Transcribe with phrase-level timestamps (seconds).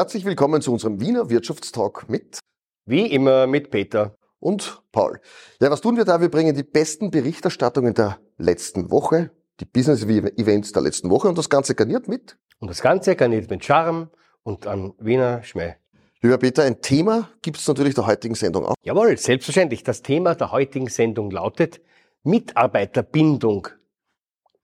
[0.00, 2.38] Herzlich willkommen zu unserem Wiener Wirtschaftstalk mit
[2.86, 5.20] wie immer mit Peter und Paul.
[5.60, 6.22] Ja, was tun wir da?
[6.22, 9.30] Wir bringen die besten Berichterstattungen der letzten Woche,
[9.60, 12.38] die Business-Events der letzten Woche und das Ganze garniert mit.
[12.60, 14.08] Und das Ganze garniert mit Charme
[14.42, 15.74] und an Wiener Schmäh.
[16.22, 18.76] Lieber Peter, ein Thema gibt es natürlich der heutigen Sendung auch.
[18.82, 19.84] Jawohl, selbstverständlich.
[19.84, 21.82] Das Thema der heutigen Sendung lautet
[22.22, 23.68] Mitarbeiterbindung.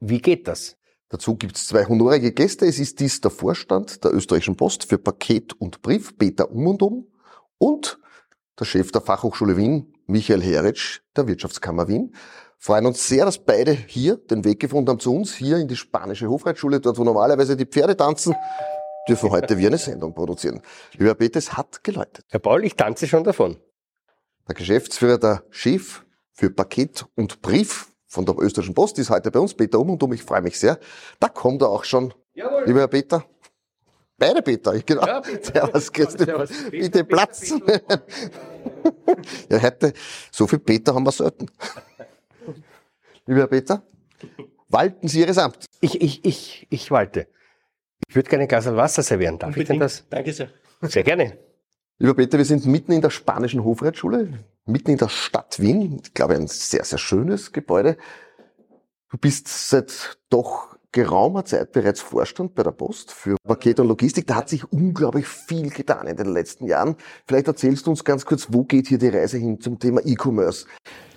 [0.00, 0.75] Wie geht das?
[1.08, 2.66] Dazu gibt es zwei honorige Gäste.
[2.66, 6.82] Es ist dies der Vorstand der Österreichischen Post für Paket und Brief, Peter Um und
[6.82, 7.06] Um,
[7.58, 7.98] und
[8.58, 12.14] der Chef der Fachhochschule Wien, Michael Heritsch, der Wirtschaftskammer Wien.
[12.58, 15.76] Freuen uns sehr, dass beide hier den Weg gefunden haben zu uns, hier in die
[15.76, 18.34] spanische Hofreitschule, dort wo normalerweise die Pferde tanzen,
[19.08, 20.60] dürfen heute wir eine Sendung produzieren.
[20.94, 22.24] Lieber Peter, es hat geläutet.
[22.30, 23.58] Herr Paul, ich tanze schon davon.
[24.48, 29.38] Der Geschäftsführer, der Chef für Paket und Brief von der Österreichischen Post ist heute bei
[29.38, 30.10] uns, Peter Um und Um.
[30.14, 30.78] Ich freue mich sehr.
[31.20, 32.14] Da kommt er auch schon.
[32.32, 32.64] Jawohl.
[32.64, 33.26] Lieber Herr Peter.
[34.18, 35.06] Beide Peter, ich genau.
[35.06, 35.52] Ja, Peter.
[35.52, 36.24] Servus, Christi.
[36.24, 36.50] Servus.
[36.70, 37.50] Bitte Platz.
[39.50, 39.92] ja, heute,
[40.32, 41.50] so viel Peter haben wir selten.
[43.26, 43.82] Lieber Herr Peter,
[44.68, 45.66] walten Sie Ihres Amts.
[45.82, 47.28] Ich, ich, ich, ich walte.
[48.08, 49.38] Ich würde gerne ein Glas Wasser servieren.
[49.38, 49.64] Darf Unbedingt.
[49.64, 50.08] ich denn das?
[50.08, 50.48] Danke sehr.
[50.80, 51.36] Sehr gerne.
[51.98, 54.28] Lieber Peter, wir sind mitten in der spanischen Hofreitschule,
[54.66, 56.02] mitten in der Stadt Wien.
[56.04, 57.96] Ich glaube, ein sehr, sehr schönes Gebäude.
[59.10, 64.26] Du bist seit doch geraumer Zeit bereits Vorstand bei der Post für Paket und Logistik.
[64.26, 66.96] Da hat sich unglaublich viel getan in den letzten Jahren.
[67.26, 70.66] Vielleicht erzählst du uns ganz kurz, wo geht hier die Reise hin zum Thema E-Commerce?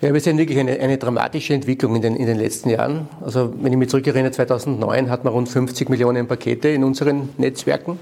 [0.00, 3.06] Ja, wir sehen wirklich eine, eine dramatische Entwicklung in den, in den letzten Jahren.
[3.20, 7.98] Also wenn ich mich zurückerinnere, 2009 hatten wir rund 50 Millionen Pakete in unseren Netzwerken.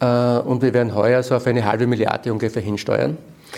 [0.00, 0.06] Äh,
[0.38, 3.16] und wir werden heuer so auf eine halbe Milliarde ungefähr hinsteuern.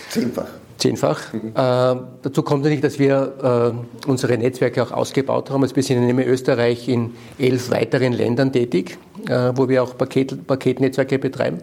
[0.09, 0.47] Zehnfach.
[0.77, 1.33] Zehnfach.
[1.33, 1.49] Mhm.
[1.49, 3.73] Äh, dazu kommt natürlich, dass wir
[4.05, 5.63] äh, unsere Netzwerke auch ausgebaut haben.
[5.63, 10.45] Also wir sind in Österreich in elf weiteren Ländern tätig, äh, wo wir auch Paket,
[10.45, 11.59] Paketnetzwerke betreiben.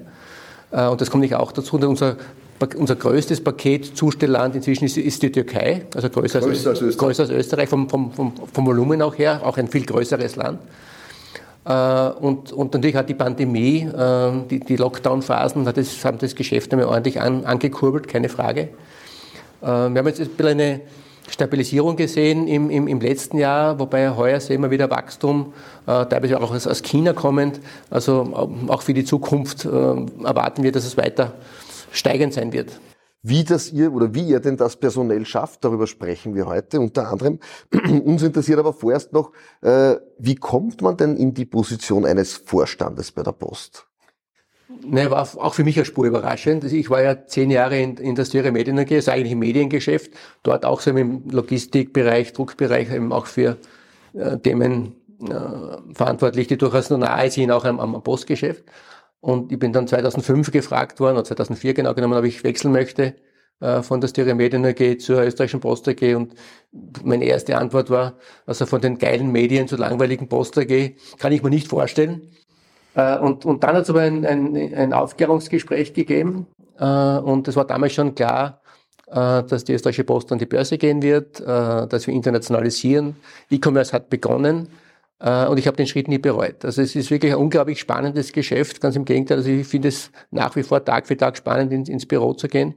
[0.72, 1.76] Äh, und das kommt nicht auch dazu.
[1.76, 2.16] Unser,
[2.76, 7.22] unser größtes Paketzustellland inzwischen ist, ist, die Türkei, also größer, größer als, als, Österreich, größer
[7.24, 10.58] als Österreich vom, vom, vom, vom Volumen auch her, auch ein viel größeres Land.
[11.64, 16.72] Äh, und, und natürlich hat die Pandemie, äh, die, die Lockdown-Phasen, das, haben das Geschäft
[16.72, 18.60] einmal ordentlich an, angekurbelt, keine Frage.
[19.62, 20.80] Äh, wir haben jetzt ein bisschen eine
[21.28, 25.54] Stabilisierung gesehen im, im, im letzten Jahr, wobei heuer sehen wir wieder Wachstum,
[25.86, 27.60] teilweise auch aus China kommend.
[27.88, 31.32] Also auch für die Zukunft erwarten wir, dass es weiter
[31.92, 32.78] steigend sein wird.
[33.26, 37.08] Wie das ihr oder wie ihr denn das personell schafft, darüber sprechen wir heute unter
[37.08, 37.38] anderem.
[38.04, 43.12] Uns interessiert aber vorerst noch, äh, wie kommt man denn in die Position eines Vorstandes
[43.12, 43.86] bei der Post?
[44.86, 46.64] Ne, war auch für mich eine Spur überraschend.
[46.64, 49.38] Also ich war ja zehn Jahre in, in der Styria Medien AG, also eigentlich im
[49.38, 50.12] Mediengeschäft,
[50.42, 53.56] dort auch so im Logistikbereich, Druckbereich, eben auch für
[54.12, 58.64] äh, Themen äh, verantwortlich, die durchaus noch nahe sind, auch am, am Postgeschäft.
[59.24, 63.14] Und ich bin dann 2005 gefragt worden, oder 2004 genau genommen, ob ich wechseln möchte
[63.60, 66.14] äh, von der Styria Medien AG zur österreichischen Post AG.
[66.14, 66.34] Und
[67.02, 71.42] meine erste Antwort war, also von den geilen Medien zur langweiligen Post AG kann ich
[71.42, 72.32] mir nicht vorstellen.
[72.94, 76.46] Äh, und, und dann hat es aber ein, ein, ein Aufklärungsgespräch gegeben.
[76.78, 78.60] Äh, und es war damals schon klar,
[79.06, 83.16] äh, dass die österreichische Post an die Börse gehen wird, äh, dass wir internationalisieren.
[83.50, 84.68] E-Commerce hat begonnen.
[85.20, 86.64] Äh, und ich habe den Schritt nie bereut.
[86.64, 88.80] Also es ist wirklich ein unglaublich spannendes Geschäft.
[88.80, 89.38] Ganz im Gegenteil.
[89.38, 92.74] Also ich finde es nach wie vor Tag für Tag spannend, ins, Büro zu gehen.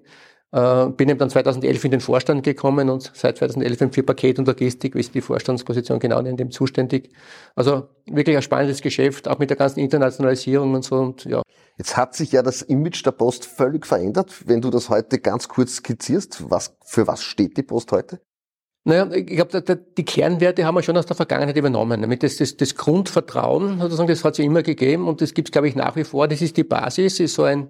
[0.51, 4.47] Äh, bin eben dann 2011 in den Vorstand gekommen und seit 2011 für Paket und
[4.47, 7.09] Logistik ist die Vorstandsposition genau in dem zuständig.
[7.55, 10.95] Also wirklich ein spannendes Geschäft, auch mit der ganzen Internationalisierung und so.
[10.95, 11.41] Und, ja.
[11.77, 14.33] Jetzt hat sich ja das Image der Post völlig verändert.
[14.45, 18.21] Wenn du das heute ganz kurz skizzierst, was, für was steht die Post heute?
[18.87, 19.61] Naja, ich glaube,
[19.97, 22.01] die Kernwerte haben wir schon aus der Vergangenheit übernommen.
[22.01, 25.49] Damit das, das, das Grundvertrauen, sozusagen, das hat es ja immer gegeben und das gibt
[25.49, 26.29] es, glaube ich, nach wie vor.
[26.29, 27.67] Das ist die Basis, ist so ein,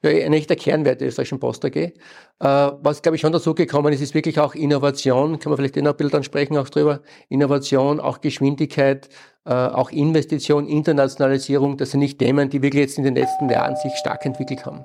[0.00, 1.74] ja, ein echter Kernwert der österreichischen Post AG.
[1.74, 1.92] Äh,
[2.38, 5.88] was, glaube ich, schon dazu gekommen ist, ist wirklich auch Innovation, kann man vielleicht in
[5.88, 7.00] ein Bild ansprechen, auch drüber.
[7.28, 9.08] Innovation, auch Geschwindigkeit,
[9.46, 13.74] äh, auch Investition, Internationalisierung, das sind nicht Themen, die wirklich jetzt in den letzten Jahren
[13.74, 14.84] sich stark entwickelt haben.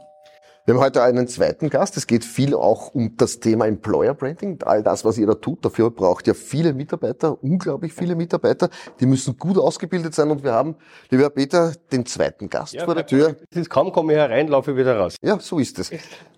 [0.68, 1.96] Wir haben heute einen zweiten Gast.
[1.96, 4.64] Es geht viel auch um das Thema Employer Branding.
[4.64, 5.64] All das, was ihr da tut.
[5.64, 8.72] Dafür braucht ihr viele Mitarbeiter, unglaublich viele Mitarbeiter.
[9.00, 10.32] Die müssen gut ausgebildet sein.
[10.32, 10.76] Und wir haben,
[11.12, 13.36] lieber Peter, den zweiten Gast ja, vor der Tür.
[13.52, 15.18] ist kaum komme ich herein, laufe ich wieder raus.
[15.22, 15.92] Ja, so ist es.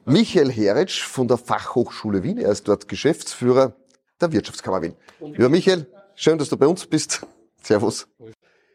[0.03, 2.37] Michael Heritsch von der Fachhochschule Wien.
[2.37, 3.77] Er ist dort Geschäftsführer
[4.19, 4.95] der Wirtschaftskammer Wien.
[5.21, 7.25] Lieber Michael, schön, dass du bei uns bist.
[7.63, 8.09] Servus.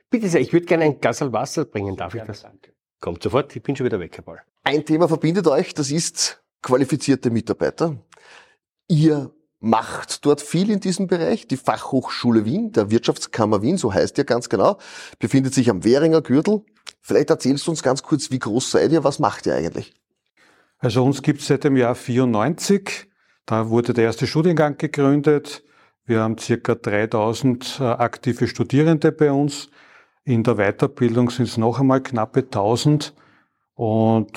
[0.09, 1.95] Bitte sehr, ich würde gerne ein Glas Wasser bringen.
[1.95, 2.47] Darf ich das?
[3.01, 4.41] Kommt sofort, ich bin schon wieder weg, Herr Paul.
[4.63, 7.97] Ein Thema verbindet euch, das ist qualifizierte Mitarbeiter.
[8.89, 11.47] Ihr macht dort viel in diesem Bereich.
[11.47, 14.79] Die Fachhochschule Wien, der Wirtschaftskammer Wien, so heißt ihr ganz genau,
[15.19, 16.65] befindet sich am Währinger Gürtel
[17.03, 19.93] Vielleicht erzählst du uns ganz kurz, wie groß seid ihr, was macht ihr eigentlich?
[20.79, 23.09] Also uns gibt es seit dem Jahr 94.
[23.45, 25.65] Da wurde der erste Studiengang gegründet.
[26.05, 29.69] Wir haben circa 3000 äh, aktive Studierende bei uns.
[30.25, 33.15] In der Weiterbildung sind es noch einmal knappe 1000.
[33.75, 34.33] Und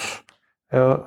[0.69, 0.97] äh,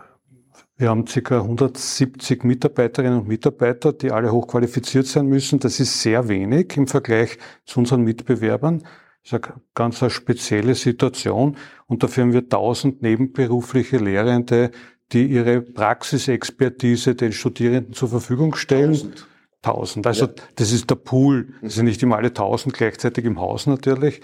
[0.76, 1.40] wir haben ca.
[1.40, 5.58] 170 Mitarbeiterinnen und Mitarbeiter, die alle hochqualifiziert sein müssen.
[5.58, 8.84] Das ist sehr wenig im Vergleich zu unseren Mitbewerbern.
[9.25, 11.56] Das ist eine ganz eine spezielle Situation.
[11.86, 14.70] Und dafür haben wir 1000 nebenberufliche Lehrende,
[15.12, 18.92] die ihre Praxisexpertise den Studierenden zur Verfügung stellen.
[18.92, 19.26] 1000.
[19.62, 20.06] 1000.
[20.06, 20.32] Also ja.
[20.54, 21.54] das ist der Pool.
[21.62, 24.20] Das sind nicht immer alle 1000 gleichzeitig im Haus natürlich.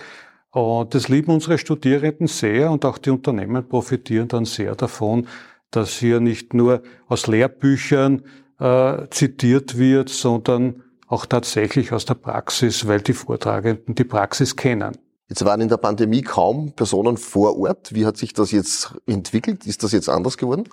[0.54, 5.26] Und das lieben unsere Studierenden sehr und auch die Unternehmen profitieren dann sehr davon,
[5.72, 8.22] dass hier nicht nur aus Lehrbüchern
[8.60, 14.96] äh, zitiert wird, sondern auch tatsächlich aus der Praxis, weil die Vortragenden die Praxis kennen.
[15.28, 17.92] Jetzt waren in der Pandemie kaum Personen vor Ort.
[17.92, 19.66] Wie hat sich das jetzt entwickelt?
[19.66, 20.68] Ist das jetzt anders geworden?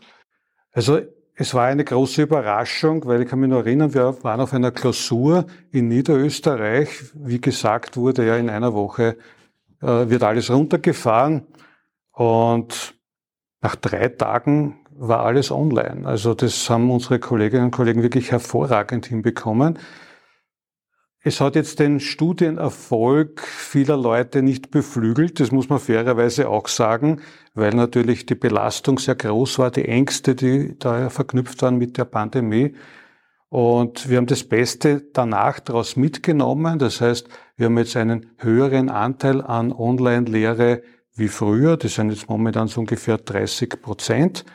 [0.73, 0.99] Also
[1.33, 4.69] es war eine große Überraschung, weil ich kann mich noch erinnern, wir waren auf einer
[4.69, 6.89] Klausur in Niederösterreich.
[7.15, 9.17] Wie gesagt wurde, ja in einer Woche
[9.81, 11.47] wird alles runtergefahren
[12.11, 12.95] und
[13.61, 16.07] nach drei Tagen war alles online.
[16.07, 19.79] Also das haben unsere Kolleginnen und Kollegen wirklich hervorragend hinbekommen.
[21.23, 27.21] Es hat jetzt den Studienerfolg vieler Leute nicht beflügelt, das muss man fairerweise auch sagen,
[27.53, 32.05] weil natürlich die Belastung sehr groß war, die Ängste, die da verknüpft waren mit der
[32.05, 32.75] Pandemie.
[33.49, 36.79] Und wir haben das Beste danach daraus mitgenommen.
[36.79, 37.27] Das heißt,
[37.61, 40.81] wir haben jetzt einen höheren Anteil an Online-Lehre
[41.13, 41.77] wie früher.
[41.77, 44.45] Das sind jetzt momentan so ungefähr 30 Prozent.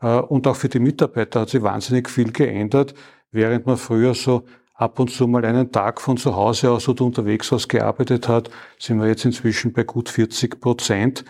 [0.00, 2.94] Äh, und auch für die Mitarbeiter hat sich wahnsinnig viel geändert,
[3.30, 4.42] während man früher so
[4.74, 8.50] ab und zu mal einen Tag von zu Hause aus oder unterwegs aus gearbeitet hat,
[8.76, 11.24] sind wir jetzt inzwischen bei gut 40 Prozent.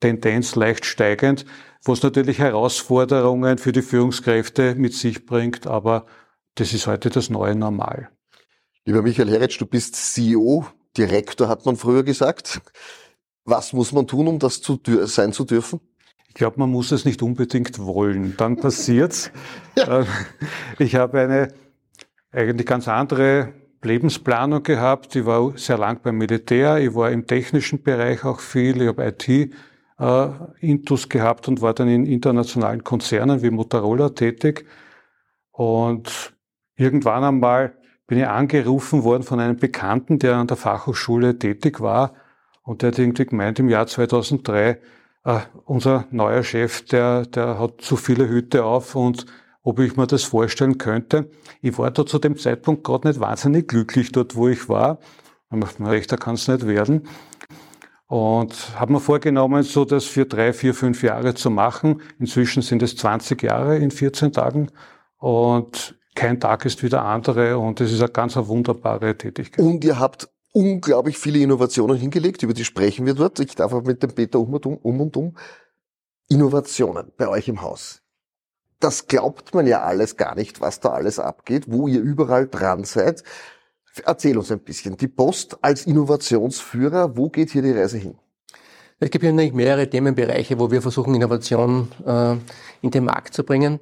[0.00, 1.46] Tendenz leicht steigend,
[1.82, 6.04] was natürlich Herausforderungen für die Führungskräfte mit sich bringt, aber
[6.56, 8.10] das ist heute das neue Normal.
[8.86, 10.66] Lieber Michael Heretsch, du bist CEO,
[10.98, 12.60] Direktor hat man früher gesagt.
[13.46, 15.80] Was muss man tun, um das zu sein zu dürfen?
[16.28, 18.36] Ich glaube, man muss es nicht unbedingt wollen.
[18.36, 19.30] Dann passiert's.
[19.76, 20.00] ja.
[20.00, 20.04] Äh,
[20.78, 21.54] ich habe eine
[22.30, 25.16] eigentlich ganz andere Lebensplanung gehabt.
[25.16, 26.76] Ich war sehr lang beim Militär.
[26.76, 28.82] Ich war im technischen Bereich auch viel.
[28.82, 29.28] Ich habe IT
[29.98, 34.66] äh, gehabt und war dann in internationalen Konzernen wie Motorola tätig.
[35.52, 36.34] Und
[36.76, 42.14] irgendwann einmal bin ich angerufen worden von einem Bekannten, der an der Fachhochschule tätig war.
[42.62, 44.80] Und der hat irgendwie gemeint, im Jahr 2003,
[45.24, 49.26] äh, unser neuer Chef, der, der hat zu viele Hüte auf und
[49.62, 51.30] ob ich mir das vorstellen könnte.
[51.62, 54.98] Ich war da zu dem Zeitpunkt gerade nicht wahnsinnig glücklich dort, wo ich war.
[55.48, 57.08] Man macht mir recht, da kann es nicht werden.
[58.06, 62.02] Und habe mir vorgenommen, so das für drei, vier, fünf Jahre zu machen.
[62.18, 64.70] Inzwischen sind es 20 Jahre in 14 Tagen.
[65.16, 67.58] Und kein Tag ist wie der andere.
[67.58, 69.64] Und es ist eine ganz eine wunderbare Tätigkeit.
[69.64, 73.40] Und ihr habt unglaublich viele Innovationen hingelegt, über die sprechen wir dort.
[73.40, 75.36] Ich darf auch mit dem Peter um und um, um und um.
[76.28, 78.00] Innovationen bei euch im Haus.
[78.80, 82.84] Das glaubt man ja alles gar nicht, was da alles abgeht, wo ihr überall dran
[82.84, 83.22] seid.
[84.04, 84.96] Erzähl uns ein bisschen.
[84.96, 88.16] Die Post als Innovationsführer, wo geht hier die Reise hin?
[89.00, 92.36] Es gibt ja nämlich mehrere Themenbereiche, wo wir versuchen, Innovation äh,
[92.80, 93.80] in den Markt zu bringen.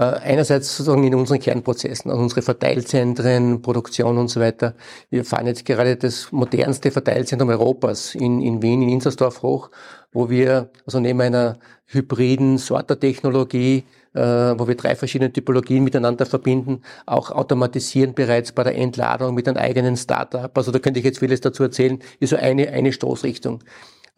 [0.00, 4.74] Äh, einerseits sozusagen in unseren Kernprozessen, also unsere Verteilzentren, Produktion und so weiter.
[5.10, 9.70] Wir fahren jetzt gerade das modernste Verteilzentrum Europas in, in Wien, in Inzersdorf hoch,
[10.10, 16.82] wo wir also neben einer hybriden Sortertechnologie äh, wo wir drei verschiedene Typologien miteinander verbinden,
[17.06, 20.50] auch automatisieren bereits bei der Entladung mit einem eigenen Startup.
[20.56, 23.62] Also da könnte ich jetzt vieles dazu erzählen, ist so eine, eine Stoßrichtung.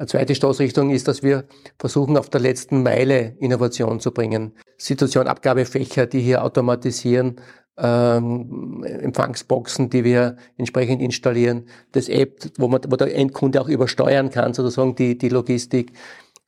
[0.03, 1.45] Eine zweite Stoßrichtung ist, dass wir
[1.79, 4.51] versuchen, auf der letzten Meile Innovation zu bringen.
[4.77, 7.37] Situation, Abgabefächer, die hier automatisieren,
[7.79, 14.31] ähm, Empfangsboxen, die wir entsprechend installieren, das App, wo, man, wo der Endkunde auch übersteuern
[14.31, 15.93] kann, sozusagen die, die Logistik.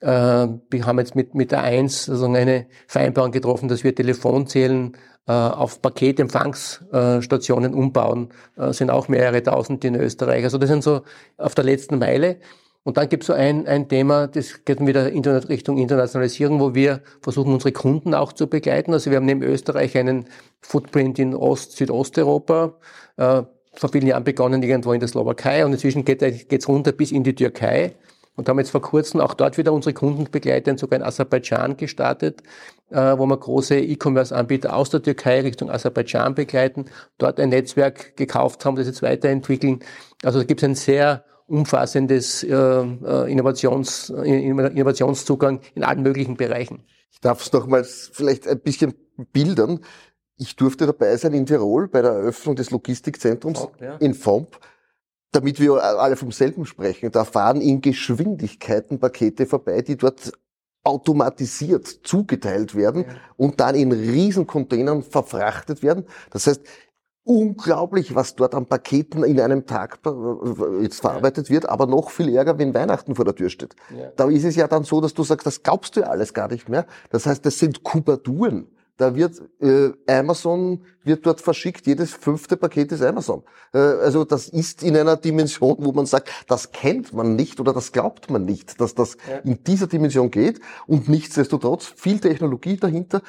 [0.01, 4.97] Äh, wir haben jetzt mit, mit der 1 sozusagen eine Vereinbarung getroffen, dass wir Telefonzellen
[5.29, 8.31] äh, auf Paketempfangsstationen umbauen.
[8.57, 10.43] Äh, sind auch mehrere tausend in Österreich.
[10.43, 11.03] Also das sind so
[11.37, 12.41] auf der letzten Meile.
[12.85, 16.75] Und dann gibt es so ein, ein Thema, das geht wieder Internet Richtung Internationalisierung, wo
[16.75, 18.93] wir versuchen, unsere Kunden auch zu begleiten.
[18.93, 20.27] Also wir haben neben Österreich einen
[20.61, 22.75] Footprint in Ost-, Südosteuropa,
[23.17, 23.43] äh,
[23.77, 27.25] vor vielen Jahren begonnen irgendwo in der Slowakei und inzwischen geht es runter bis in
[27.25, 27.95] die Türkei.
[28.37, 32.43] Und haben jetzt vor kurzem auch dort wieder unsere Kunden begleitet, sogar in Aserbaidschan gestartet,
[32.91, 36.87] äh, wo wir große E-Commerce-Anbieter aus der Türkei Richtung Aserbaidschan begleiten,
[37.19, 39.81] dort ein Netzwerk gekauft haben, das jetzt weiterentwickeln.
[40.25, 46.85] Also da gibt es ein sehr umfassendes äh, äh Innovations, Innovationszugang in allen möglichen Bereichen.
[47.11, 48.95] Ich darf es nochmals vielleicht ein bisschen
[49.33, 49.81] bildern.
[50.37, 53.97] Ich durfte dabei sein in Tirol bei der Eröffnung des Logistikzentrums FOMP, ja.
[53.97, 54.59] in FOMP,
[55.31, 57.13] damit wir alle vom selben sprechen.
[57.13, 60.33] Da fahren in Geschwindigkeiten Pakete vorbei, die dort
[60.83, 63.15] automatisiert zugeteilt werden ja.
[63.37, 66.05] und dann in Riesencontainern verfrachtet werden.
[66.31, 66.63] Das heißt,
[67.25, 69.99] unglaublich, was dort an Paketen in einem Tag
[70.81, 73.75] jetzt verarbeitet wird, aber noch viel ärger, wenn Weihnachten vor der Tür steht.
[73.97, 74.11] Ja.
[74.17, 76.49] Da ist es ja dann so, dass du sagst, das glaubst du ja alles gar
[76.49, 76.87] nicht mehr.
[77.11, 78.69] Das heißt, das sind Kubaturen.
[78.97, 83.43] Da wird äh, Amazon wird dort verschickt, jedes fünfte Paket ist Amazon.
[83.73, 87.73] Äh, also das ist in einer Dimension, wo man sagt, das kennt man nicht oder
[87.73, 89.39] das glaubt man nicht, dass das ja.
[89.39, 90.61] in dieser Dimension geht.
[90.87, 93.23] Und nichtsdestotrotz viel Technologie dahinter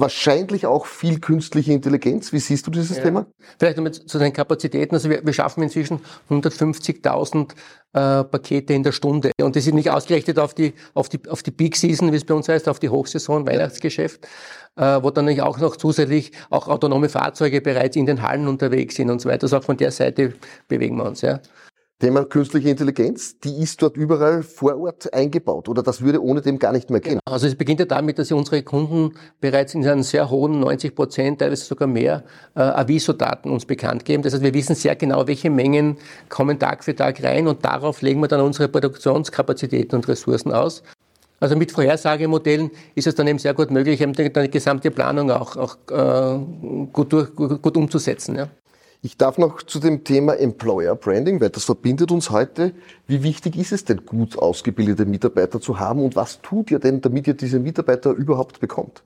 [0.00, 2.32] wahrscheinlich auch viel künstliche Intelligenz.
[2.32, 3.04] Wie siehst du dieses ja.
[3.04, 3.26] Thema?
[3.58, 4.94] Vielleicht nochmal zu den Kapazitäten.
[4.94, 7.50] Also wir, wir schaffen inzwischen 150.000
[7.92, 9.32] äh, Pakete in der Stunde.
[9.42, 12.24] Und das ist nicht ausgerichtet auf die, auf die, auf die Peak Season, wie es
[12.24, 14.26] bei uns heißt, auf die Hochsaison, Weihnachtsgeschäft,
[14.76, 19.10] äh, wo dann auch noch zusätzlich auch autonome Fahrzeuge bereits in den Hallen unterwegs sind
[19.10, 19.44] und so weiter.
[19.44, 20.34] Also auch von der Seite
[20.68, 21.40] bewegen wir uns, ja.
[22.00, 26.58] Thema künstliche Intelligenz, die ist dort überall vor Ort eingebaut oder das würde ohne dem
[26.58, 27.20] gar nicht mehr gehen.
[27.26, 31.40] Also es beginnt ja damit, dass unsere Kunden bereits in einem sehr hohen 90 Prozent,
[31.40, 32.24] teilweise sogar mehr,
[32.56, 34.22] äh, Aviso-Daten uns bekannt geben.
[34.22, 35.98] Das heißt, wir wissen sehr genau, welche Mengen
[36.30, 40.82] kommen Tag für Tag rein und darauf legen wir dann unsere Produktionskapazitäten und Ressourcen aus.
[41.38, 45.30] Also mit Vorhersagemodellen ist es dann eben sehr gut möglich, eben die, die gesamte Planung
[45.30, 46.38] auch, auch äh,
[46.92, 48.36] gut, durch, gut, gut umzusetzen.
[48.36, 48.48] Ja.
[49.02, 52.74] Ich darf noch zu dem Thema Employer Branding, weil das verbindet uns heute.
[53.06, 57.00] Wie wichtig ist es denn, gut ausgebildete Mitarbeiter zu haben und was tut ihr denn,
[57.00, 59.02] damit ihr diese Mitarbeiter überhaupt bekommt?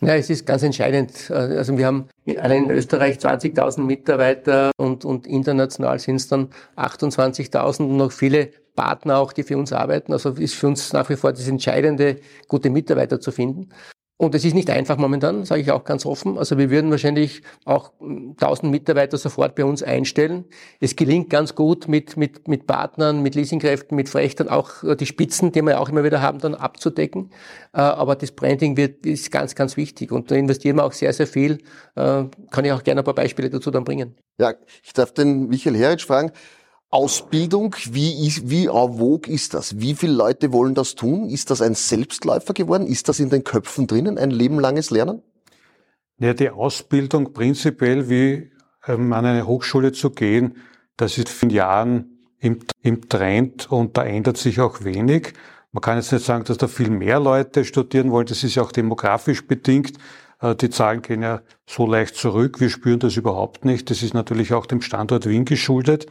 [0.00, 1.30] Ja, es ist ganz entscheidend.
[1.30, 2.08] Also wir haben
[2.38, 8.50] allein in Österreich 20.000 Mitarbeiter und, und international sind es dann 28.000 und noch viele
[8.74, 10.12] Partner auch, die für uns arbeiten.
[10.12, 12.16] Also ist für uns nach wie vor das Entscheidende,
[12.48, 13.68] gute Mitarbeiter zu finden.
[14.20, 16.36] Und es ist nicht einfach momentan, sage ich auch ganz offen.
[16.36, 20.44] Also wir würden wahrscheinlich auch 1000 Mitarbeiter sofort bei uns einstellen.
[20.78, 25.06] Es gelingt ganz gut mit, mit, mit Partnern, mit Leasingkräften, mit Frechtern auch äh, die
[25.06, 27.30] Spitzen, die wir auch immer wieder haben, dann abzudecken.
[27.72, 30.12] Äh, aber das Branding wird, ist ganz, ganz wichtig.
[30.12, 31.52] Und da investieren wir auch sehr, sehr viel.
[31.96, 34.16] Äh, kann ich auch gerne ein paar Beispiele dazu dann bringen.
[34.38, 36.30] Ja, ich darf den Michael Heritsch fragen.
[36.90, 39.78] Ausbildung, wie, ist, wie avog ist das?
[39.78, 41.30] Wie viele Leute wollen das tun?
[41.30, 42.86] Ist das ein Selbstläufer geworden?
[42.86, 45.22] Ist das in den Köpfen drinnen, ein lebenlanges Lernen?
[46.18, 48.50] Ja, die Ausbildung prinzipiell, wie
[48.86, 50.56] ähm, an eine Hochschule zu gehen,
[50.96, 55.34] das ist in Jahren im, im Trend und da ändert sich auch wenig.
[55.72, 58.26] Man kann jetzt nicht sagen, dass da viel mehr Leute studieren wollen.
[58.26, 59.92] Das ist ja auch demografisch bedingt.
[60.40, 62.60] Äh, die Zahlen gehen ja so leicht zurück.
[62.60, 63.90] Wir spüren das überhaupt nicht.
[63.90, 66.06] Das ist natürlich auch dem Standort Wien geschuldet.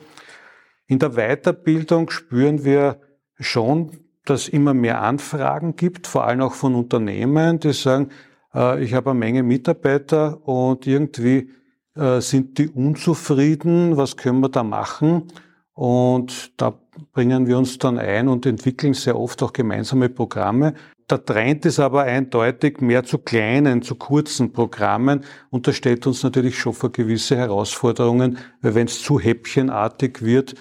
[0.89, 2.99] In der Weiterbildung spüren wir
[3.39, 3.91] schon,
[4.25, 8.09] dass immer mehr Anfragen gibt, vor allem auch von Unternehmen, die sagen,
[8.55, 11.51] äh, ich habe eine Menge Mitarbeiter und irgendwie
[11.95, 15.25] äh, sind die unzufrieden, was können wir da machen?
[15.73, 16.79] Und da
[17.13, 20.73] bringen wir uns dann ein und entwickeln sehr oft auch gemeinsame Programme.
[21.07, 26.23] Der Trend ist aber eindeutig mehr zu kleinen, zu kurzen Programmen und das stellt uns
[26.23, 30.55] natürlich schon vor gewisse Herausforderungen, weil wenn es zu häppchenartig wird,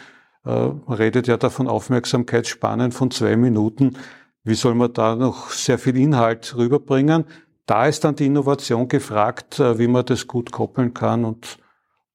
[0.45, 3.97] man redet ja da von Aufmerksamkeitsspannen von zwei Minuten.
[4.45, 7.25] Wie soll man da noch sehr viel Inhalt rüberbringen?
[7.66, 11.26] Da ist dann die Innovation gefragt, äh, wie man das gut koppeln kann.
[11.26, 11.59] Und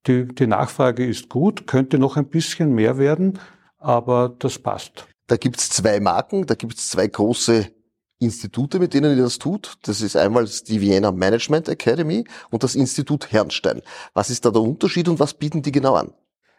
[0.08, 3.40] die, die Nachfrage ist gut, könnte noch ein bisschen mehr werden,
[3.78, 5.06] aber das passt.
[5.28, 7.68] Da gibt's zwei Marken, da gibt's zwei große
[8.18, 9.76] Institute, mit denen ihr das tut.
[9.84, 13.84] Das ist einmal die Vienna Management Academy und das Institut Herrnstein.
[14.16, 16.14] Was ist da der Unterschied und was bieten die genau an?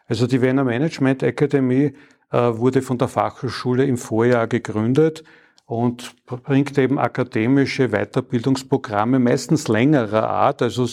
[0.07, 1.93] Also die Vienna Management Academy
[2.31, 5.23] äh, wurde von der Fachhochschule im Vorjahr gegründet
[5.65, 10.87] und bringt eben akademische Weiterbildungsprogramme, meistens längerer Art, also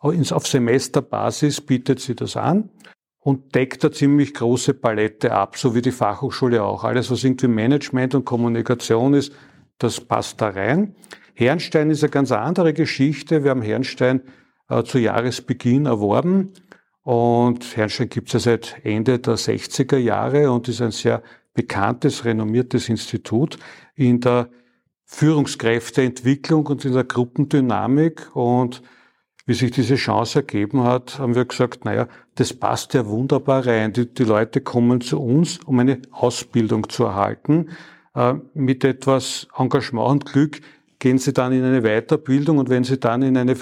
[0.00, 2.70] auf Semesterbasis bietet sie das an
[3.20, 6.84] und deckt eine ziemlich große Palette ab, so wie die Fachhochschule auch.
[6.84, 9.32] Alles, was irgendwie Management und Kommunikation ist,
[9.78, 10.94] das passt da rein.
[11.34, 13.44] Herrenstein ist eine ganz andere Geschichte.
[13.44, 14.22] Wir haben Herrenstein
[14.68, 16.52] äh, zu Jahresbeginn erworben
[17.08, 21.22] und Herrnstein gibt es ja seit Ende der 60er Jahre und ist ein sehr
[21.54, 23.56] bekanntes, renommiertes Institut
[23.94, 24.50] in der
[25.06, 28.36] Führungskräfteentwicklung und in der Gruppendynamik.
[28.36, 28.82] Und
[29.46, 33.94] wie sich diese Chance ergeben hat, haben wir gesagt, naja, das passt ja wunderbar rein.
[33.94, 37.70] Die, die Leute kommen zu uns, um eine Ausbildung zu erhalten.
[38.14, 40.60] Äh, mit etwas Engagement und Glück
[40.98, 43.56] gehen sie dann in eine Weiterbildung und wenn sie dann in eine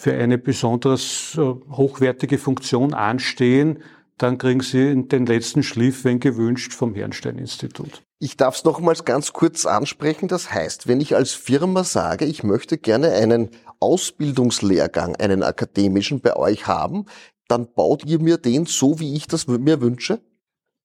[0.00, 3.82] für eine besonders hochwertige Funktion anstehen,
[4.16, 8.02] dann kriegen Sie den letzten Schliff, wenn gewünscht, vom Herrnstein-Institut.
[8.18, 10.26] Ich darf es nochmals ganz kurz ansprechen.
[10.26, 16.34] Das heißt, wenn ich als Firma sage, ich möchte gerne einen Ausbildungslehrgang, einen akademischen bei
[16.34, 17.04] euch haben,
[17.48, 20.20] dann baut ihr mir den so, wie ich das mir wünsche?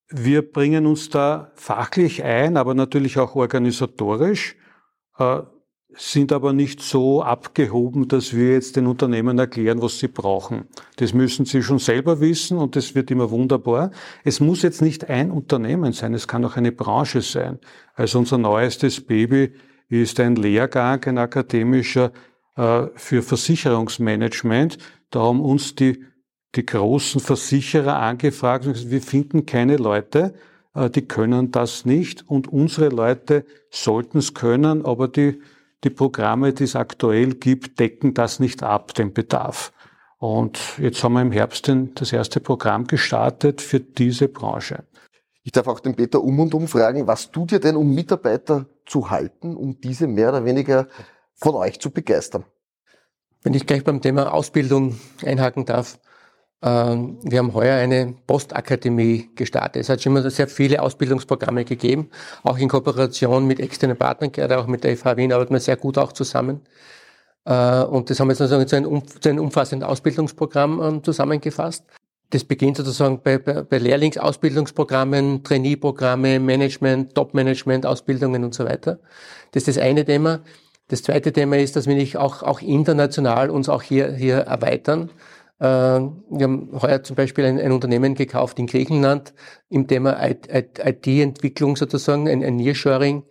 [0.09, 4.57] Wir bringen uns da fachlich ein, aber natürlich auch organisatorisch.
[5.97, 10.65] Sind aber nicht so abgehoben, dass wir jetzt den Unternehmen erklären, was sie brauchen.
[10.97, 13.91] Das müssen sie schon selber wissen und das wird immer wunderbar.
[14.25, 17.59] Es muss jetzt nicht ein Unternehmen sein, es kann auch eine Branche sein.
[17.93, 19.53] Also unser neuestes Baby
[19.87, 22.11] ist ein Lehrgang, ein akademischer
[22.57, 24.77] äh, für Versicherungsmanagement.
[25.11, 26.03] Da haben uns die,
[26.55, 30.33] die großen Versicherer angefragt und gesagt, wir finden keine Leute,
[30.73, 35.39] äh, die können das nicht und unsere Leute sollten es können, aber die
[35.85, 39.71] die Programme, die es aktuell gibt, decken das nicht ab, den Bedarf.
[40.17, 44.83] Und jetzt haben wir im Herbst das erste Programm gestartet für diese Branche.
[45.43, 48.65] Ich darf auch den Peter um und um fragen, was tut ihr denn, um Mitarbeiter
[48.85, 50.87] zu halten, um diese mehr oder weniger
[51.35, 52.45] von euch zu begeistern?
[53.43, 55.99] Wenn ich gleich beim Thema Ausbildung einhaken darf,
[56.65, 59.83] ähm, wir haben heuer eine Postakademie gestartet.
[59.83, 62.09] Es hat schon immer sehr viele Ausbildungsprogramme gegeben,
[62.43, 65.77] auch in Kooperation mit externen Partnern, gerade auch mit der FH Wien arbeiten wir sehr
[65.77, 66.61] gut auch zusammen.
[67.45, 71.83] Äh, und das haben wir sozusagen zu einem, umfassenden Ausbildungsprogramm ähm, zusammengefasst.
[72.31, 78.97] Das beginnt sozusagen bei, bei, bei Lehrlingsausbildungsprogrammen, Trainee-Programme, Management, Top-Management-Ausbildungen und so weiter.
[79.51, 80.39] Das ist das eine Thema.
[80.87, 85.11] Das zweite Thema ist, dass wir nicht auch, auch international uns auch hier, hier erweitern.
[85.65, 89.33] Äh, wir haben heuer zum Beispiel ein, ein Unternehmen gekauft in Griechenland
[89.69, 93.23] im Thema IT-Entwicklung sozusagen, ein, ein Nearshoring,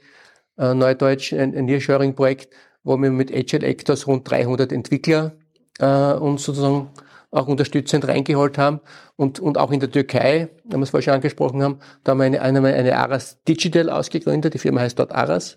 [0.59, 5.37] äh, Neudeutsch, ein, ein Nearshoring-Projekt, wo wir mit Agile Actors rund 300 Entwickler
[5.79, 6.91] äh, uns sozusagen
[7.31, 8.81] auch unterstützend reingeholt haben.
[9.17, 12.19] Und, und auch in der Türkei, wenn wir es vorher schon angesprochen haben, da haben
[12.19, 14.55] wir eine, eine, eine Aras Digital ausgegründet.
[14.55, 15.57] Die Firma heißt dort Aras,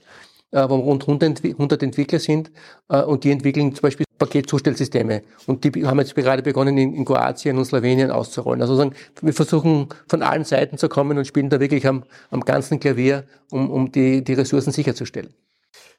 [0.52, 2.52] äh, wo rund 100 Entwickler sind.
[2.90, 5.24] Äh, und die entwickeln zum Beispiel Paketzustellsysteme.
[5.46, 8.62] Und die haben jetzt gerade begonnen, in, in Kroatien und Slowenien auszurollen.
[8.62, 12.42] Also sagen, wir versuchen von allen Seiten zu kommen und spielen da wirklich am, am
[12.42, 15.34] ganzen Klavier, um, um die, die Ressourcen sicherzustellen.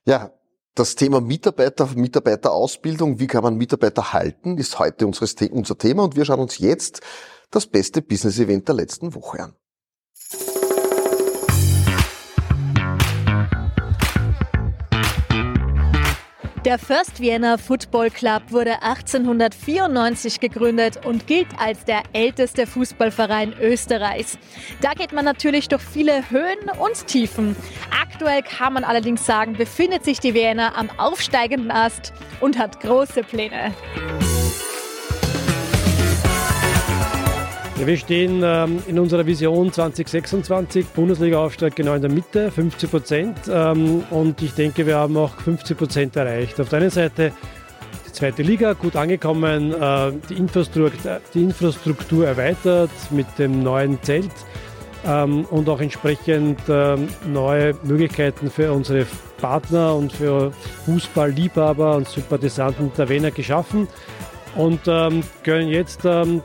[0.05, 0.33] Ja,
[0.75, 6.25] das Thema Mitarbeiter, Mitarbeiterausbildung, wie kann man Mitarbeiter halten, ist heute unser Thema und wir
[6.25, 7.01] schauen uns jetzt
[7.51, 9.55] das beste Business-Event der letzten Woche an.
[16.69, 24.39] Der First Vienna Football Club wurde 1894 gegründet und gilt als der älteste Fußballverein Österreichs.
[24.83, 27.57] Da geht man natürlich durch viele Höhen und Tiefen.
[27.91, 33.23] Aktuell kann man allerdings sagen, befindet sich die Vienna am aufsteigenden Ast und hat große
[33.23, 33.73] Pläne.
[37.79, 43.39] Ja, wir stehen ähm, in unserer Vision 2026, Bundesliga-Aufstieg genau in der Mitte, 50 Prozent.
[43.49, 46.61] Ähm, und ich denke, wir haben auch 50 Prozent erreicht.
[46.61, 47.33] Auf der einen Seite
[48.05, 50.91] die zweite Liga gut angekommen, äh, die, Infrastruktur,
[51.33, 54.33] die, Infrastruktur, erweitert mit dem neuen Zelt
[55.07, 59.07] ähm, und auch entsprechend ähm, neue Möglichkeiten für unsere
[59.41, 60.51] Partner und für
[60.85, 63.87] Fußballliebhaber und Sympathisanten der Wiener geschaffen
[64.57, 66.43] und ähm, können jetzt ähm,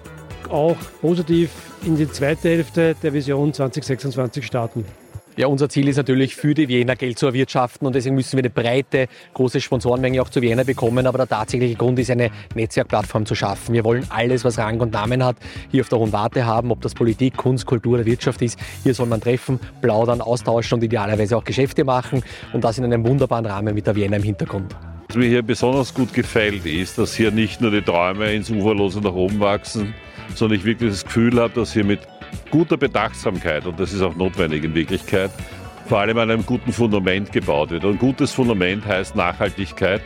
[0.54, 1.50] auch positiv
[1.84, 4.86] in die zweite Hälfte der Vision 2026 starten.
[5.36, 8.42] Ja, unser Ziel ist natürlich für die Wiener Geld zu erwirtschaften und deswegen müssen wir
[8.42, 11.08] eine breite, große Sponsorenmenge auch zu Wiener bekommen.
[11.08, 13.74] Aber der tatsächliche Grund ist, eine Netzwerkplattform zu schaffen.
[13.74, 15.38] Wir wollen alles, was Rang und Namen hat,
[15.72, 18.60] hier auf der Hohen Warte haben, ob das Politik, Kunst, Kultur oder Wirtschaft ist.
[18.84, 22.22] Hier soll man treffen, plaudern, austauschen und idealerweise auch Geschäfte machen
[22.54, 24.76] und das in einem wunderbaren Rahmen mit der Wiener im Hintergrund.
[25.08, 29.02] Was mir hier besonders gut gefällt, ist, dass hier nicht nur die Träume ins Uferlose
[29.02, 29.96] nach oben wachsen,
[30.38, 32.00] sondern ich wirklich das Gefühl habe, dass hier mit
[32.50, 35.32] guter Bedachtsamkeit, und das ist auch notwendig in Wirklichkeit,
[35.88, 37.84] vor allem an einem guten Fundament gebaut wird.
[37.84, 40.02] Und ein gutes Fundament heißt Nachhaltigkeit.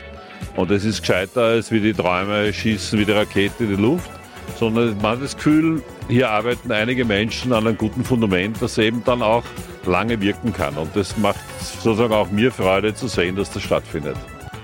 [0.56, 4.10] Und es ist gescheiter, als wie die Träume schießen wie die Rakete in die Luft,
[4.56, 9.02] sondern man hat das Gefühl, hier arbeiten einige Menschen an einem guten Fundament, das eben
[9.04, 9.44] dann auch
[9.86, 10.76] lange wirken kann.
[10.76, 14.16] Und das macht sozusagen auch mir Freude zu sehen, dass das stattfindet.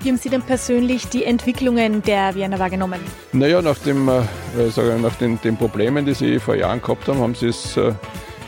[0.04, 3.00] Wie haben Sie denn persönlich die Entwicklungen der Vienna wahrgenommen?
[3.32, 7.20] Naja, nach, dem, äh, sagen, nach den, den, Problemen, die Sie vor Jahren gehabt haben,
[7.20, 7.94] haben Sie es äh,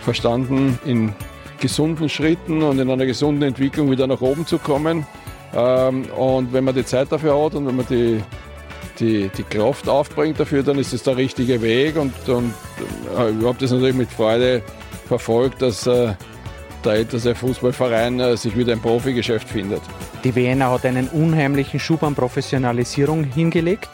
[0.03, 1.15] verstanden, in
[1.59, 5.07] gesunden Schritten und in einer gesunden Entwicklung wieder nach oben zu kommen.
[5.55, 8.23] Ähm, und wenn man die Zeit dafür hat und wenn man die,
[9.01, 11.97] die, die Kraft aufbringt dafür, dann ist es der richtige Weg.
[11.97, 12.53] Und, und
[13.19, 14.61] äh, ich habe das natürlich mit Freude
[15.07, 16.13] verfolgt, dass äh,
[16.85, 19.81] der älteste Fußballverein äh, sich wieder ein Profigeschäft findet.
[20.27, 23.91] Die Vienna hat einen unheimlichen Schub an Professionalisierung hingelegt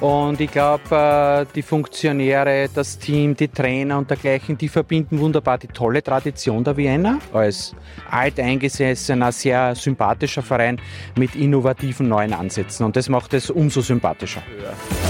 [0.00, 5.58] Und ich glaube, äh, die Funktionäre, das Team, die Trainer und dergleichen, die verbinden wunderbar
[5.58, 7.76] die tolle Tradition der Vienna als
[8.10, 10.80] alteingesessener, sehr sympathischer Verein
[11.14, 12.86] mit innovativen neuen Ansätzen.
[12.86, 14.42] Und das macht es umso sympathischer.
[14.62, 15.05] Ja.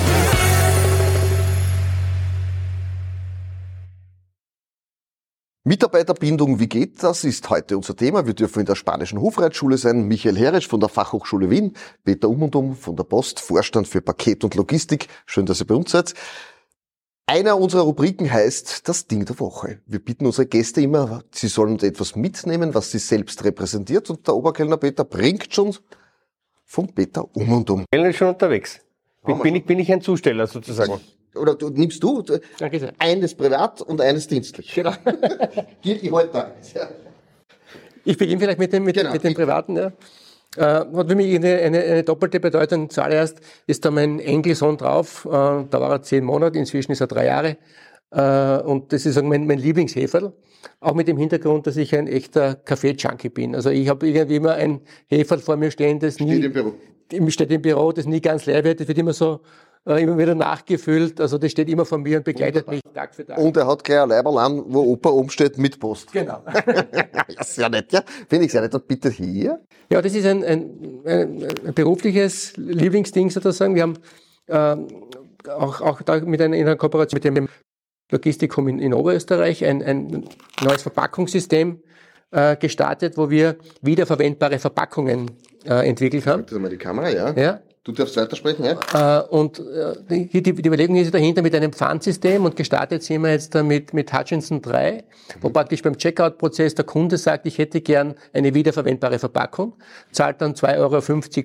[5.66, 8.24] Mitarbeiterbindung, wie geht das, ist heute unser Thema.
[8.24, 10.06] Wir dürfen in der Spanischen Hofreitschule sein.
[10.06, 11.72] Michael Heresch von der Fachhochschule Wien,
[12.04, 15.08] Peter Umundum von der Post, Vorstand für Paket und Logistik.
[15.26, 16.14] Schön, dass ihr bei uns seid.
[17.26, 19.80] Einer unserer Rubriken heißt das Ding der Woche.
[19.86, 24.08] Wir bitten unsere Gäste immer, sie sollen uns etwas mitnehmen, was sie selbst repräsentiert.
[24.08, 25.74] Und der Oberkellner Peter bringt schon
[26.62, 27.80] vom Peter um und um.
[27.90, 28.78] Ich bin schon unterwegs.
[29.24, 31.00] Bin, bin, ich, bin ich ein Zusteller sozusagen
[31.36, 32.22] oder du, nimmst du
[32.58, 32.92] Danke sehr.
[32.98, 34.74] eines privat und eines dienstlich.
[34.74, 34.92] Genau.
[36.12, 36.88] halte da eines, ja.
[38.04, 39.12] Ich beginne vielleicht mit dem, mit, genau.
[39.12, 39.76] mit dem privaten.
[39.76, 39.92] Ja.
[40.56, 42.88] Äh, hat für mich eine, eine, eine, doppelte Bedeutung.
[42.88, 45.26] Zuallererst ist da mein Enkelsohn drauf.
[45.26, 47.56] Äh, da war er zehn Monate, inzwischen ist er drei Jahre.
[48.10, 50.32] Äh, und das ist mein, mein Lieblingsheferl.
[50.80, 53.54] Auch mit dem Hintergrund, dass ich ein echter Kaffee-Junkie bin.
[53.54, 56.40] Also ich habe irgendwie immer ein Heferl vor mir stehen, das steht nie...
[56.40, 56.74] Im Büro.
[57.28, 58.80] Steht im Büro, das nie ganz leer wird.
[58.80, 59.40] Das wird immer so
[59.86, 61.20] äh, immer wieder nachgefüllt.
[61.20, 63.38] Also das steht immer von mir und begleitet mich Tag für Tag.
[63.38, 66.12] Und er hat gleich ein Leiberl an, wo Opa oben steht, mit Post.
[66.12, 66.42] Genau.
[67.28, 68.02] ja, sehr nett, ja.
[68.28, 68.74] Finde ich sehr nett.
[68.74, 69.60] Und bitte hier.
[69.90, 73.74] Ja, das ist ein, ein, ein, ein berufliches Lieblingsding sozusagen.
[73.74, 73.98] Wir haben
[74.48, 74.88] ähm,
[75.48, 77.48] auch, auch da mit einer, in einer Kooperation mit dem
[78.10, 80.28] Logistikum in, in Oberösterreich ein, ein
[80.62, 81.80] neues Verpackungssystem
[82.30, 85.30] äh, gestartet, wo wir wiederverwendbare Verpackungen
[85.64, 86.44] äh, entwickelt haben.
[86.46, 87.32] Das mal die Kamera, ja.
[87.32, 89.20] Ja, Du darfst weitersprechen, ja?
[89.20, 93.22] Äh, und äh, die, die, die Überlegung ist dahinter mit einem Pfandsystem und gestartet sind
[93.22, 95.04] wir jetzt mit, mit Hutchinson 3,
[95.40, 99.74] wo praktisch beim Checkout-Prozess der Kunde sagt, ich hätte gern eine wiederverwendbare Verpackung,
[100.10, 101.00] zahlt dann 2,50 Euro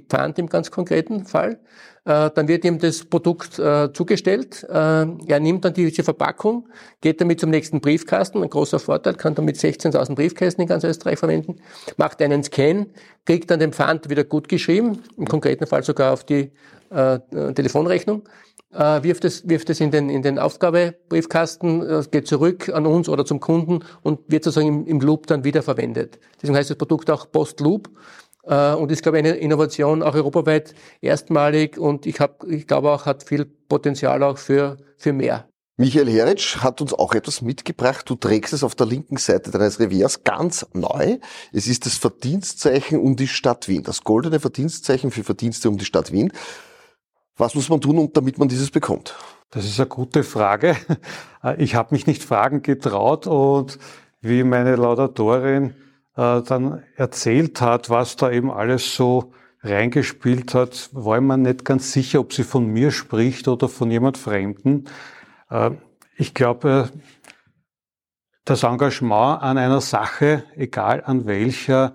[0.10, 1.60] Pfand im ganz konkreten Fall
[2.04, 4.64] dann wird ihm das Produkt äh, zugestellt.
[4.64, 6.68] Äh, er nimmt dann diese Verpackung,
[7.00, 11.20] geht damit zum nächsten Briefkasten, ein großer Vorteil, kann damit 16.000 Briefkästen in ganz Österreich
[11.20, 11.58] verwenden,
[11.98, 12.88] macht einen Scan,
[13.26, 16.52] kriegt dann den Pfand wieder gut geschrieben, im konkreten Fall sogar auf die
[16.90, 17.20] äh,
[17.54, 18.24] Telefonrechnung,
[18.74, 23.10] äh, wirft es, wirft es in den, in den Aufgabebriefkasten, äh, geht zurück an uns
[23.10, 26.20] oder zum Kunden und wird sozusagen im, im Loop dann wieder verwendet.
[26.42, 27.90] Deswegen heißt das Produkt auch Post-Loop
[28.44, 32.92] äh, und ist, glaube ich, eine Innovation auch europaweit erstmalig und ich, hab, ich glaube
[32.92, 35.48] auch, hat viel Potenzial auch für, für mehr.
[35.78, 38.08] Michael Heritsch hat uns auch etwas mitgebracht.
[38.08, 41.18] Du trägst es auf der linken Seite deines Reviers ganz neu.
[41.52, 45.86] Es ist das Verdienstzeichen um die Stadt Wien, das goldene Verdienstzeichen für Verdienste um die
[45.86, 46.32] Stadt Wien.
[47.36, 49.16] Was muss man tun, damit man dieses bekommt?
[49.50, 50.78] Das ist eine gute Frage.
[51.58, 53.80] Ich habe mich nicht fragen getraut und
[54.22, 55.74] wie meine Laudatorin
[56.16, 61.92] äh, dann erzählt hat, was da eben alles so reingespielt hat, war mir nicht ganz
[61.92, 64.86] sicher, ob sie von mir spricht oder von jemand Fremden.
[65.50, 65.72] Äh,
[66.18, 66.90] ich glaube,
[68.46, 71.94] das Engagement an einer Sache, egal an welcher,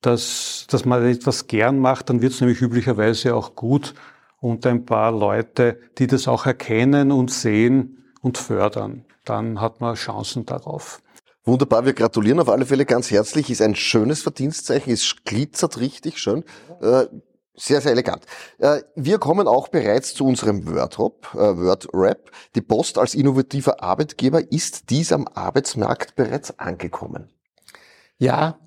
[0.00, 3.94] dass, dass man etwas gern macht, dann wird es nämlich üblicherweise auch gut
[4.40, 9.04] und ein paar Leute, die das auch erkennen und sehen und fördern.
[9.24, 11.00] Dann hat man Chancen darauf.
[11.46, 13.50] Wunderbar, wir gratulieren auf alle Fälle ganz herzlich.
[13.50, 16.42] Ist ein schönes Verdienstzeichen, es glitzert richtig schön.
[16.80, 17.06] Äh,
[17.54, 18.24] sehr, sehr elegant.
[18.58, 21.32] Äh, wir kommen auch bereits zu unserem Wordrap.
[21.34, 22.32] Äh, Wordrap.
[22.56, 27.28] Die Post als innovativer Arbeitgeber, ist dies am Arbeitsmarkt bereits angekommen?
[28.18, 28.58] Ja,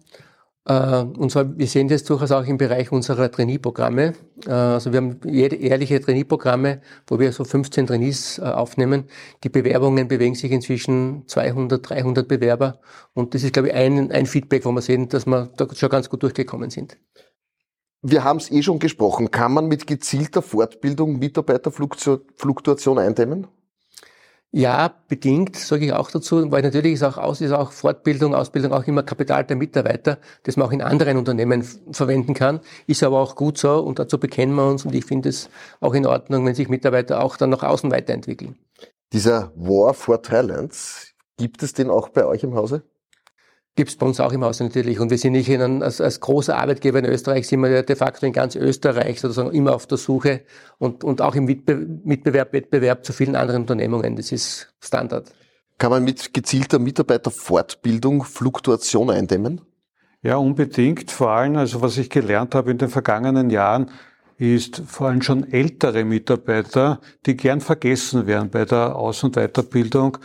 [0.74, 4.14] und zwar, wir sehen das durchaus auch im Bereich unserer Trainee-Programme.
[4.46, 9.06] Äh, also wir haben jährliche Trainee-Programme, wo wir so 15 Trainees äh, aufnehmen.
[9.44, 12.80] Die Bewerbungen bewegen sich inzwischen 200, 300 Bewerber.
[13.14, 15.90] Und das ist, glaube ich, ein, ein Feedback, wo wir sehen, dass wir da schon
[15.90, 16.98] ganz gut durchgekommen sind.
[18.02, 19.32] Wir haben es eh schon gesprochen.
[19.32, 23.48] Kann man mit gezielter Fortbildung Mitarbeiterfluktuation eindämmen?
[24.52, 28.74] Ja, bedingt, sage ich auch dazu, weil natürlich ist auch, aus, ist auch Fortbildung, Ausbildung
[28.74, 33.20] auch immer Kapital der Mitarbeiter, das man auch in anderen Unternehmen verwenden kann, ist aber
[33.20, 36.48] auch gut so und dazu bekennen wir uns und ich finde es auch in Ordnung,
[36.48, 38.58] wenn sich Mitarbeiter auch dann nach außen weiterentwickeln.
[39.14, 42.82] Dieser War for Talents, gibt es den auch bei euch im Hause?
[43.80, 45.00] Gibt es bei uns auch im Haus natürlich.
[45.00, 47.96] Und wir sind nicht in einem, als, als großer Arbeitgeber in Österreich, sind wir de
[47.96, 50.42] facto in ganz Österreich sozusagen immer auf der Suche
[50.80, 54.18] und, und auch im Mitbewerb, Wettbewerb zu vielen anderen Unternehmungen.
[54.18, 55.32] Das ist Standard.
[55.78, 59.62] Kann man mit gezielter Mitarbeiterfortbildung Fluktuation eindämmen?
[60.24, 61.10] Ja, unbedingt.
[61.10, 63.92] Vor allem, also was ich gelernt habe in den vergangenen Jahren,
[64.38, 70.18] ist vor allem schon ältere Mitarbeiter, die gern vergessen werden bei der Aus- und Weiterbildung.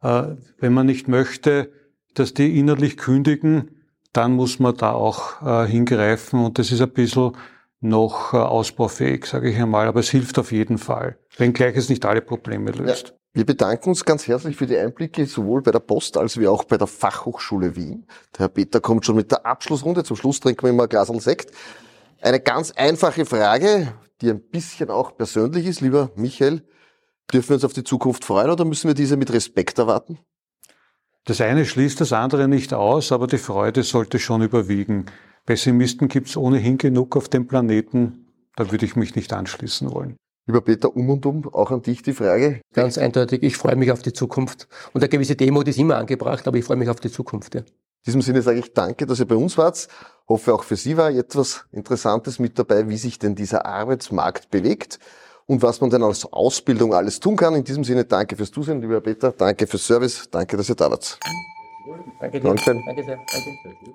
[0.00, 1.72] Äh, wenn man nicht möchte,
[2.20, 3.70] dass die innerlich kündigen,
[4.12, 7.32] dann muss man da auch äh, hingreifen und das ist ein bisschen
[7.80, 12.04] noch äh, ausbaufähig, sage ich einmal, aber es hilft auf jeden Fall, wenngleich es nicht
[12.04, 13.08] alle Probleme löst.
[13.08, 13.14] Ja.
[13.32, 16.64] Wir bedanken uns ganz herzlich für die Einblicke, sowohl bei der Post als wie auch
[16.64, 18.06] bei der Fachhochschule Wien.
[18.34, 20.02] Der Herr Peter kommt schon mit der Abschlussrunde.
[20.02, 21.52] Zum Schluss trinken wir immer ein Glas Sekt.
[22.20, 25.80] Eine ganz einfache Frage, die ein bisschen auch persönlich ist.
[25.80, 26.64] Lieber Michael,
[27.32, 30.18] dürfen wir uns auf die Zukunft freuen oder müssen wir diese mit Respekt erwarten?
[31.24, 35.06] Das eine schließt das andere nicht aus, aber die Freude sollte schon überwiegen.
[35.46, 38.26] Pessimisten gibt es ohnehin genug auf dem Planeten.
[38.56, 40.16] Da würde ich mich nicht anschließen wollen.
[40.46, 42.60] Lieber Peter, um und um, auch an dich die Frage.
[42.74, 44.68] Ganz eindeutig, ich freue mich auf die Zukunft.
[44.92, 47.54] Und eine gewisse Demut ist immer angebracht, aber ich freue mich auf die Zukunft.
[47.54, 47.60] Ja.
[47.60, 47.66] In
[48.06, 49.86] diesem Sinne sage ich danke, dass ihr bei uns wart.
[50.26, 54.98] Hoffe auch für Sie war etwas Interessantes mit dabei, wie sich denn dieser Arbeitsmarkt bewegt
[55.50, 57.56] und was man denn als Ausbildung alles tun kann.
[57.56, 59.32] In diesem Sinne danke fürs Zusehen, lieber Peter.
[59.32, 60.28] Danke fürs Service.
[60.30, 61.18] Danke, dass ihr da wart.
[62.20, 62.54] Danke dir.
[62.54, 63.16] Danke sehr.
[63.16, 63.94] Danke.